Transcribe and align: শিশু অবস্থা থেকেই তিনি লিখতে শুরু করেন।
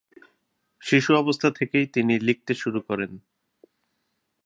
শিশু 0.81 1.11
অবস্থা 1.15 1.49
থেকেই 1.51 1.85
তিনি 1.87 2.13
লিখতে 2.19 2.53
শুরু 2.53 2.79
করেন। 2.87 3.11